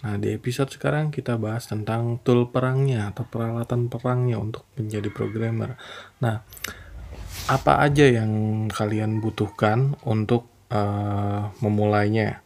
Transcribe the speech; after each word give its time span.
Nah, 0.00 0.16
di 0.16 0.32
episode 0.32 0.72
sekarang 0.72 1.12
kita 1.12 1.36
bahas 1.36 1.68
tentang 1.68 2.16
tool 2.24 2.48
perangnya 2.48 3.12
atau 3.12 3.28
peralatan 3.28 3.92
perangnya 3.92 4.40
untuk 4.40 4.64
menjadi 4.80 5.12
programmer. 5.12 5.76
Nah, 6.24 6.40
apa 7.52 7.72
aja 7.84 8.08
yang 8.08 8.66
kalian 8.72 9.20
butuhkan 9.20 10.00
untuk 10.08 10.48
uh, 10.72 11.52
memulainya? 11.60 12.40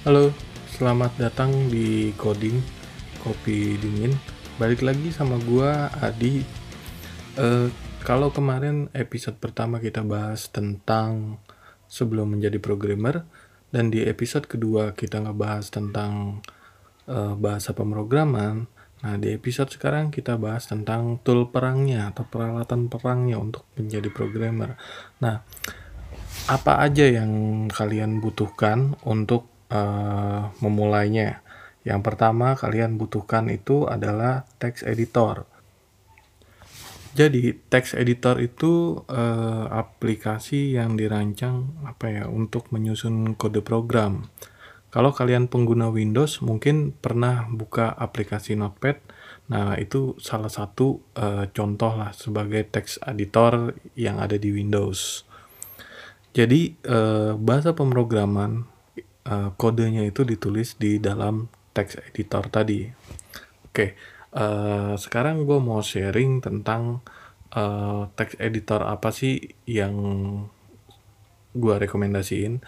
Halo, 0.00 0.32
selamat 0.80 1.20
datang 1.20 1.68
di 1.68 2.16
Coding 2.16 2.56
Kopi 3.20 3.76
Dingin. 3.76 4.16
Balik 4.56 4.80
lagi 4.80 5.12
sama 5.12 5.36
gua 5.44 5.92
Adi. 6.00 6.40
Uh, 7.36 7.68
kalau 8.00 8.32
kemarin 8.32 8.88
episode 8.96 9.36
pertama 9.36 9.76
kita 9.76 10.00
bahas 10.00 10.48
tentang 10.48 11.36
sebelum 11.84 12.32
menjadi 12.32 12.56
programmer 12.56 13.28
dan 13.76 13.92
di 13.92 14.00
episode 14.08 14.48
kedua 14.48 14.96
kita 14.96 15.20
ngebahas 15.20 15.68
tentang 15.68 16.40
uh, 17.04 17.36
bahasa 17.36 17.76
pemrograman. 17.76 18.72
Nah, 19.04 19.20
di 19.20 19.36
episode 19.36 19.68
sekarang 19.68 20.08
kita 20.08 20.40
bahas 20.40 20.64
tentang 20.64 21.20
tool 21.20 21.52
perangnya 21.52 22.08
atau 22.08 22.24
peralatan 22.24 22.88
perangnya 22.88 23.36
untuk 23.36 23.68
menjadi 23.76 24.08
programmer. 24.08 24.80
Nah, 25.20 25.44
apa 26.48 26.80
aja 26.80 27.04
yang 27.04 27.68
kalian 27.68 28.24
butuhkan 28.24 28.96
untuk 29.04 29.49
uh, 29.70 30.50
memulainya. 30.60 31.40
Yang 31.86 32.00
pertama 32.04 32.58
kalian 32.58 33.00
butuhkan 33.00 33.48
itu 33.48 33.88
adalah 33.88 34.44
text 34.60 34.84
editor. 34.84 35.48
Jadi 37.10 37.58
text 37.66 37.98
editor 37.98 38.38
itu 38.38 39.02
uh, 39.10 39.66
aplikasi 39.66 40.78
yang 40.78 40.94
dirancang 40.94 41.74
apa 41.82 42.06
ya 42.06 42.24
untuk 42.30 42.70
menyusun 42.70 43.34
kode 43.34 43.66
program. 43.66 44.30
Kalau 44.90 45.14
kalian 45.14 45.46
pengguna 45.46 45.90
Windows 45.90 46.42
mungkin 46.42 46.94
pernah 46.94 47.46
buka 47.50 47.94
aplikasi 47.94 48.58
Notepad. 48.58 48.98
Nah, 49.50 49.74
itu 49.78 50.14
salah 50.22 50.50
satu 50.50 51.02
uh, 51.18 51.50
contoh 51.50 51.98
lah 51.98 52.14
sebagai 52.14 52.62
text 52.70 53.02
editor 53.02 53.74
yang 53.98 54.22
ada 54.22 54.38
di 54.38 54.50
Windows. 54.54 55.26
Jadi 56.30 56.78
uh, 56.86 57.34
bahasa 57.34 57.74
pemrograman 57.74 58.66
uh, 59.28 59.52
kodenya 59.58 60.06
itu 60.06 60.24
ditulis 60.24 60.78
di 60.80 61.02
dalam 61.02 61.50
text 61.76 62.00
editor 62.00 62.48
tadi. 62.48 62.88
Oke, 63.70 63.70
okay, 63.70 63.90
uh, 64.34 64.42
eh, 64.42 64.92
sekarang 64.98 65.46
gue 65.46 65.58
mau 65.62 65.78
sharing 65.78 66.42
tentang 66.42 66.98
uh, 67.54 68.10
text 68.18 68.34
editor 68.42 68.82
apa 68.82 69.14
sih 69.14 69.38
yang 69.66 69.94
gue 71.54 71.74
rekomendasiin. 71.78 72.58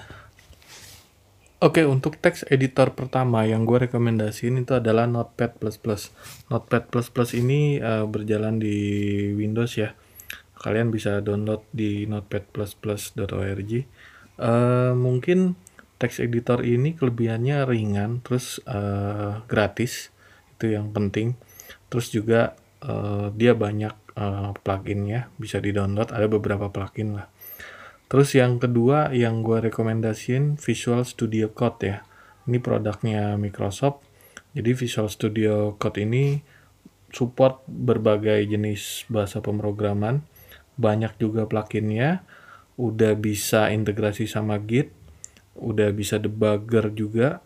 Oke, 1.62 1.82
okay, 1.82 1.84
untuk 1.86 2.18
text 2.18 2.42
editor 2.50 2.90
pertama 2.90 3.46
yang 3.46 3.62
gue 3.62 3.86
rekomendasiin 3.86 4.66
itu 4.66 4.74
adalah 4.74 5.06
Notepad++. 5.06 5.62
Notepad++ 6.50 6.90
ini 7.38 7.78
uh, 7.78 8.06
berjalan 8.10 8.58
di 8.58 8.78
Windows 9.38 9.78
ya. 9.78 9.94
Kalian 10.58 10.90
bisa 10.94 11.22
download 11.22 11.66
di 11.74 12.06
notepad++.org. 12.06 13.72
Uh, 14.38 14.94
mungkin 14.94 15.58
text 16.02 16.18
editor 16.18 16.66
ini 16.66 16.98
kelebihannya 16.98 17.62
ringan 17.62 18.26
terus 18.26 18.58
uh, 18.66 19.46
gratis 19.46 20.10
itu 20.58 20.74
yang 20.74 20.90
penting. 20.90 21.38
Terus 21.86 22.10
juga 22.10 22.58
uh, 22.82 23.30
dia 23.30 23.54
banyak 23.54 23.94
uh, 24.18 24.50
pluginnya 24.66 25.30
bisa 25.38 25.62
di 25.62 25.70
download 25.70 26.10
ada 26.10 26.26
beberapa 26.26 26.74
plugin 26.74 27.22
lah. 27.22 27.30
Terus 28.10 28.34
yang 28.34 28.58
kedua 28.58 29.14
yang 29.14 29.46
gue 29.46 29.62
rekomendasiin 29.70 30.58
Visual 30.58 31.06
Studio 31.06 31.54
Code 31.54 31.80
ya. 31.86 32.02
Ini 32.50 32.58
produknya 32.58 33.38
Microsoft. 33.38 34.02
Jadi 34.52 34.74
Visual 34.74 35.08
Studio 35.08 35.78
Code 35.78 36.02
ini 36.02 36.42
support 37.14 37.62
berbagai 37.64 38.42
jenis 38.44 39.06
bahasa 39.08 39.38
pemrograman. 39.40 40.26
Banyak 40.76 41.16
juga 41.16 41.48
pluginnya. 41.48 42.26
Udah 42.76 43.16
bisa 43.16 43.72
integrasi 43.72 44.28
sama 44.28 44.60
Git 44.60 45.01
udah 45.58 45.88
bisa 45.92 46.16
debugger 46.16 46.88
juga 46.92 47.40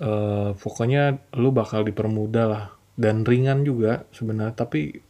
uh, 0.00 0.52
pokoknya 0.56 1.20
lu 1.38 1.52
bakal 1.52 1.86
dipermudah 1.86 2.46
lah. 2.48 2.64
Dan 2.96 3.28
ringan 3.28 3.60
juga 3.60 4.08
sebenarnya 4.08 4.56
tapi 4.56 5.04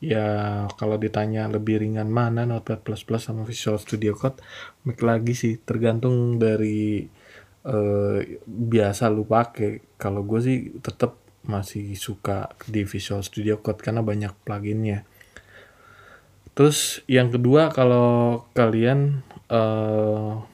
ya 0.00 0.64
kalau 0.76 0.96
ditanya 1.00 1.48
lebih 1.48 1.80
ringan 1.80 2.08
mana 2.08 2.44
Notepad++ 2.44 2.84
sama 3.20 3.44
Visual 3.48 3.80
Studio 3.80 4.12
Code 4.12 4.40
make 4.84 5.00
lagi 5.00 5.32
sih. 5.32 5.56
Tergantung 5.60 6.36
dari 6.36 7.08
uh, 7.64 8.18
biasa 8.44 9.08
lu 9.08 9.24
pakai 9.24 9.96
kalau 9.96 10.24
gue 10.24 10.40
sih 10.40 10.58
tetap 10.84 11.16
masih 11.48 11.96
suka 11.96 12.52
di 12.68 12.84
Visual 12.84 13.24
Studio 13.24 13.56
Code 13.64 13.80
karena 13.80 14.04
banyak 14.04 14.36
pluginnya. 14.44 15.08
Terus 16.52 17.00
yang 17.08 17.32
kedua 17.32 17.72
kalau 17.72 18.44
kalian 18.52 19.24
uh, 19.48 20.44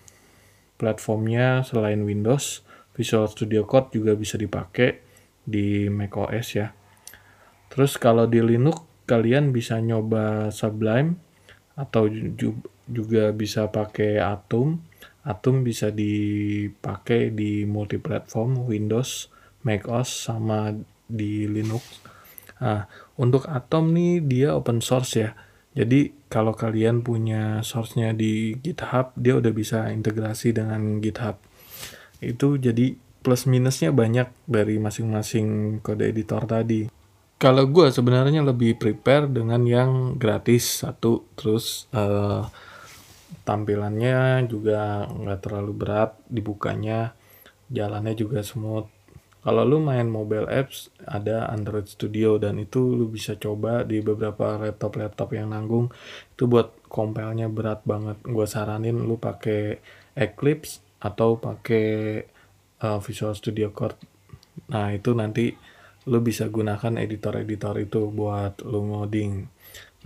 platformnya 0.76 1.64
selain 1.64 2.04
Windows, 2.04 2.64
Visual 2.96 3.28
Studio 3.28 3.68
Code 3.68 3.92
juga 3.92 4.16
bisa 4.16 4.40
dipakai 4.40 5.04
di 5.44 5.92
macOS 5.92 6.46
ya. 6.56 6.72
Terus 7.68 8.00
kalau 8.00 8.24
di 8.24 8.40
Linux 8.40 8.84
kalian 9.04 9.52
bisa 9.52 9.78
nyoba 9.78 10.48
Sublime 10.48 11.20
atau 11.76 12.08
juga 12.88 13.30
bisa 13.36 13.68
pakai 13.68 14.16
Atom. 14.18 14.80
Atom 15.26 15.66
bisa 15.66 15.90
dipakai 15.90 17.34
di 17.34 17.66
multiplatform 17.66 18.64
Windows, 18.64 19.28
macOS 19.66 20.30
sama 20.30 20.72
di 21.06 21.50
Linux. 21.50 22.02
Nah, 22.62 22.88
untuk 23.20 23.44
Atom 23.50 23.92
nih 23.92 24.22
dia 24.22 24.54
open 24.54 24.80
source 24.80 25.12
ya. 25.18 25.34
Jadi 25.76 26.16
kalau 26.32 26.56
kalian 26.56 27.04
punya 27.04 27.60
source-nya 27.60 28.16
di 28.16 28.56
GitHub, 28.56 29.12
dia 29.12 29.36
udah 29.36 29.52
bisa 29.52 29.92
integrasi 29.92 30.56
dengan 30.56 31.04
GitHub. 31.04 31.36
Itu 32.24 32.56
jadi 32.56 32.96
plus 33.20 33.44
minusnya 33.44 33.92
banyak 33.92 34.32
dari 34.48 34.80
masing-masing 34.80 35.78
kode 35.84 36.08
editor 36.08 36.48
tadi. 36.48 36.88
Kalau 37.36 37.68
gue 37.68 37.92
sebenarnya 37.92 38.40
lebih 38.40 38.80
prepare 38.80 39.28
dengan 39.28 39.60
yang 39.68 40.16
gratis 40.16 40.80
satu, 40.80 41.28
terus 41.36 41.84
uh, 41.92 42.48
tampilannya 43.44 44.48
juga 44.48 45.04
nggak 45.12 45.40
terlalu 45.44 45.72
berat 45.76 46.16
dibukanya, 46.32 47.12
jalannya 47.68 48.16
juga 48.16 48.40
smooth 48.40 48.88
kalau 49.46 49.62
lu 49.62 49.78
main 49.78 50.10
mobile 50.10 50.50
apps 50.50 50.90
ada 51.06 51.46
Android 51.54 51.86
Studio 51.86 52.34
dan 52.34 52.58
itu 52.58 52.82
lu 52.82 53.06
bisa 53.06 53.38
coba 53.38 53.86
di 53.86 54.02
beberapa 54.02 54.58
laptop-laptop 54.58 55.38
yang 55.38 55.54
nanggung. 55.54 55.86
Itu 56.34 56.50
buat 56.50 56.74
compile-nya 56.90 57.46
berat 57.46 57.86
banget. 57.86 58.18
Gue 58.26 58.42
saranin 58.50 59.06
lu 59.06 59.22
pakai 59.22 59.78
Eclipse 60.18 60.82
atau 60.98 61.38
pakai 61.38 62.26
uh, 62.82 62.98
Visual 62.98 63.38
Studio 63.38 63.70
Code 63.70 64.18
nah 64.66 64.88
itu 64.88 65.12
nanti 65.12 65.52
lu 66.08 66.18
bisa 66.24 66.48
gunakan 66.50 66.96
editor-editor 66.98 67.76
itu 67.86 68.10
buat 68.10 68.66
lu 68.66 68.82
ngoding. 68.90 69.46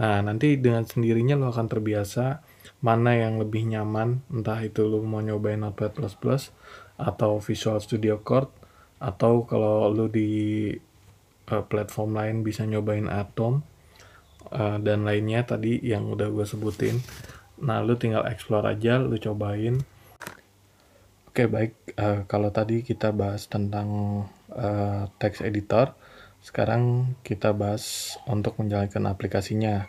Nah 0.04 0.20
nanti 0.20 0.60
dengan 0.60 0.84
sendirinya 0.84 1.38
lu 1.40 1.48
akan 1.48 1.64
terbiasa 1.64 2.44
mana 2.84 3.16
yang 3.16 3.40
lebih 3.40 3.64
nyaman. 3.72 4.20
Entah 4.28 4.60
itu 4.60 4.84
lu 4.84 5.00
mau 5.00 5.24
nyobain 5.24 5.64
Notepad++ 5.64 6.12
atau 7.00 7.40
Visual 7.40 7.80
Studio 7.80 8.20
Code 8.20 8.59
atau 9.00 9.48
kalau 9.48 9.88
lu 9.88 10.06
di 10.12 10.70
uh, 11.48 11.64
platform 11.64 12.14
lain 12.14 12.36
bisa 12.44 12.68
nyobain 12.68 13.08
Atom 13.08 13.64
uh, 14.52 14.76
dan 14.78 15.08
lainnya 15.08 15.42
tadi 15.42 15.80
yang 15.80 16.06
udah 16.12 16.28
gue 16.28 16.44
sebutin. 16.44 17.00
Nah 17.64 17.80
lu 17.80 17.96
tinggal 17.96 18.28
explore 18.28 18.68
aja 18.68 19.00
lu 19.00 19.16
cobain. 19.16 19.80
Oke 21.30 21.46
okay, 21.46 21.46
baik. 21.48 21.72
Uh, 21.96 22.22
kalau 22.28 22.52
tadi 22.52 22.84
kita 22.84 23.10
bahas 23.10 23.48
tentang 23.48 23.88
uh, 24.52 25.08
text 25.16 25.40
editor 25.40 25.96
sekarang 26.40 27.14
kita 27.20 27.52
bahas 27.52 28.16
untuk 28.24 28.56
menjalankan 28.56 29.12
aplikasinya. 29.12 29.84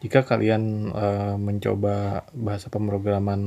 Jika 0.00 0.24
kalian 0.24 0.92
uh, 0.96 1.36
mencoba 1.36 2.24
bahasa 2.32 2.72
pemrograman 2.72 3.40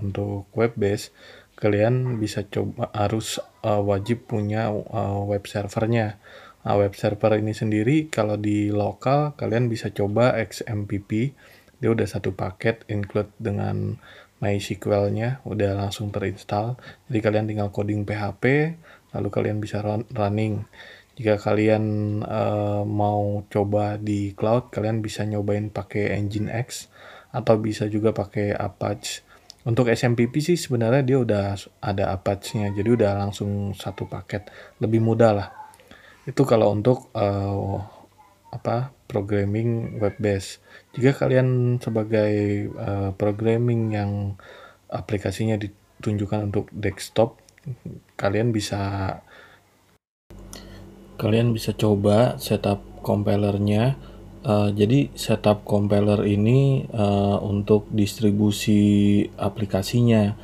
untuk 0.00 0.48
web 0.56 0.72
base 0.76 1.12
kalian 1.58 2.22
bisa 2.22 2.46
coba 2.46 2.94
harus 2.94 3.42
uh, 3.66 3.82
wajib 3.82 4.30
punya 4.30 4.70
uh, 4.70 5.26
web 5.26 5.42
servernya. 5.42 6.22
Nah, 6.62 6.74
web 6.78 6.94
server 6.94 7.38
ini 7.42 7.50
sendiri 7.50 8.06
kalau 8.06 8.38
di 8.38 8.70
lokal 8.70 9.34
kalian 9.34 9.66
bisa 9.66 9.90
coba 9.90 10.38
XMPP. 10.38 11.34
Dia 11.78 11.90
udah 11.90 12.06
satu 12.06 12.34
paket 12.34 12.86
include 12.90 13.30
dengan 13.38 13.98
MySQL-nya 14.38 15.42
udah 15.42 15.74
langsung 15.74 16.14
terinstall. 16.14 16.78
Jadi 17.10 17.18
kalian 17.18 17.46
tinggal 17.50 17.74
coding 17.74 18.06
PHP 18.06 18.74
lalu 19.14 19.28
kalian 19.32 19.58
bisa 19.58 19.82
run, 19.82 20.06
running. 20.14 20.62
Jika 21.18 21.34
kalian 21.42 21.84
uh, 22.22 22.86
mau 22.86 23.42
coba 23.50 23.98
di 23.98 24.38
cloud, 24.38 24.70
kalian 24.70 25.02
bisa 25.02 25.26
nyobain 25.26 25.66
pakai 25.66 26.14
Nginx 26.22 26.86
atau 27.34 27.58
bisa 27.58 27.90
juga 27.90 28.14
pakai 28.14 28.54
Apache. 28.54 29.26
Untuk 29.68 29.92
SMPP 29.92 30.40
sih 30.40 30.56
sebenarnya 30.56 31.04
dia 31.04 31.18
udah 31.20 31.44
ada 31.84 32.16
Apache-nya, 32.16 32.72
jadi 32.72 32.88
udah 32.88 33.12
langsung 33.20 33.76
satu 33.76 34.08
paket, 34.08 34.48
lebih 34.80 35.04
mudah 35.04 35.36
lah. 35.36 35.48
Itu 36.24 36.48
kalau 36.48 36.72
untuk 36.72 37.12
uh, 37.12 37.76
apa 38.48 38.96
programming 39.04 40.00
web 40.00 40.16
base. 40.16 40.64
Jika 40.96 41.12
kalian 41.20 41.76
sebagai 41.84 42.32
uh, 42.80 43.12
programming 43.12 43.92
yang 43.92 44.40
aplikasinya 44.88 45.60
ditunjukkan 45.60 46.48
untuk 46.48 46.72
desktop, 46.72 47.36
kalian 48.16 48.56
bisa 48.56 48.80
kalian 51.20 51.52
bisa 51.52 51.76
coba 51.76 52.40
setup 52.40 52.80
compilernya 53.04 54.00
Uh, 54.38 54.70
jadi 54.70 55.10
setup 55.18 55.66
compiler 55.66 56.22
ini 56.22 56.86
uh, 56.94 57.42
untuk 57.42 57.90
distribusi 57.90 59.26
aplikasinya. 59.34 60.38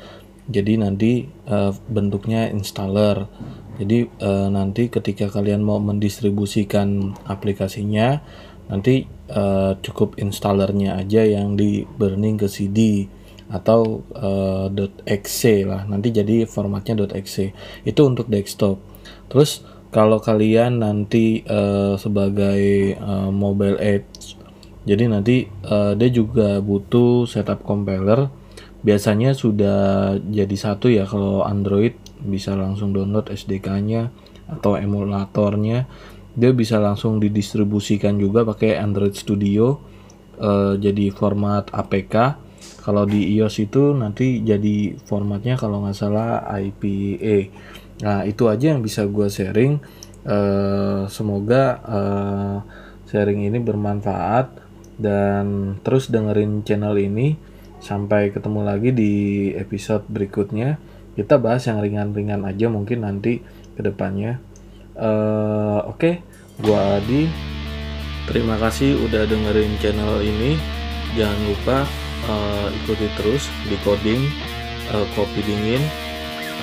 Jadi 0.44 0.76
nanti 0.76 1.24
uh, 1.48 1.72
bentuknya 1.88 2.50
installer. 2.50 3.30
Jadi 3.78 4.06
uh, 4.20 4.50
nanti 4.50 4.90
ketika 4.90 5.30
kalian 5.30 5.62
mau 5.62 5.78
mendistribusikan 5.78 7.14
aplikasinya, 7.24 8.20
nanti 8.68 9.06
uh, 9.30 9.78
cukup 9.80 10.18
installernya 10.20 11.00
aja 11.00 11.24
yang 11.24 11.56
di 11.56 11.86
burning 11.86 12.38
ke 12.38 12.46
CD 12.50 13.08
atau 13.48 14.02
uh, 14.16 14.68
.exe 15.06 15.64
lah. 15.68 15.86
Nanti 15.86 16.10
jadi 16.10 16.44
formatnya 16.48 17.06
.exe. 17.14 17.54
Itu 17.86 18.08
untuk 18.08 18.26
desktop. 18.26 18.80
Terus 19.28 19.64
kalau 19.94 20.18
kalian 20.18 20.82
nanti 20.82 21.46
uh, 21.46 21.94
sebagai 21.94 22.98
uh, 22.98 23.30
mobile 23.30 23.78
apps 23.78 24.34
jadi 24.84 25.08
nanti 25.08 25.48
uh, 25.64 25.96
dia 25.96 26.12
juga 26.12 26.60
butuh 26.60 27.24
setup 27.24 27.64
compiler. 27.64 28.28
Biasanya 28.84 29.32
sudah 29.32 30.12
jadi 30.20 30.56
satu 30.60 30.92
ya 30.92 31.08
kalau 31.08 31.40
Android 31.40 31.96
bisa 32.20 32.52
langsung 32.52 32.92
download 32.92 33.32
SDK-nya 33.32 34.12
atau 34.44 34.76
emulatornya. 34.76 35.88
Dia 36.36 36.52
bisa 36.52 36.76
langsung 36.76 37.16
didistribusikan 37.16 38.20
juga 38.20 38.44
pakai 38.44 38.76
Android 38.76 39.16
Studio 39.16 39.80
uh, 40.36 40.76
jadi 40.76 41.08
format 41.16 41.72
APK 41.72 42.44
kalau 42.84 43.08
di 43.08 43.32
iOS 43.40 43.64
itu 43.64 43.96
nanti 43.96 44.44
jadi 44.44 45.00
formatnya 45.08 45.56
kalau 45.56 45.80
nggak 45.80 45.96
salah 45.96 46.44
IPA 46.44 47.48
Nah, 48.02 48.26
itu 48.26 48.50
aja 48.50 48.74
yang 48.74 48.82
bisa 48.82 49.06
gue 49.06 49.30
sharing. 49.30 49.78
Uh, 50.24 51.04
semoga 51.12 51.78
uh, 51.84 52.56
sharing 53.06 53.44
ini 53.44 53.60
bermanfaat 53.60 54.56
dan 54.96 55.76
terus 55.84 56.08
dengerin 56.08 56.64
channel 56.64 56.96
ini 56.96 57.36
sampai 57.84 58.32
ketemu 58.32 58.60
lagi 58.64 58.90
di 58.90 59.14
episode 59.54 60.08
berikutnya. 60.08 60.80
Kita 61.14 61.38
bahas 61.38 61.68
yang 61.70 61.78
ringan-ringan 61.78 62.42
aja 62.42 62.66
mungkin 62.66 63.06
nanti 63.06 63.44
ke 63.78 63.80
depannya. 63.84 64.42
Uh, 64.96 65.84
Oke, 65.86 65.98
okay, 65.98 66.14
gue 66.58 66.74
Adi. 66.74 67.22
Terima 68.24 68.56
kasih 68.56 68.98
udah 69.04 69.28
dengerin 69.28 69.76
channel 69.78 70.24
ini. 70.24 70.56
Jangan 71.14 71.40
lupa 71.46 71.78
uh, 72.26 72.68
ikuti 72.82 73.06
terus 73.20 73.46
di 73.68 73.76
coding 73.84 74.24
uh, 74.90 75.06
kopi 75.14 75.44
dingin 75.44 76.03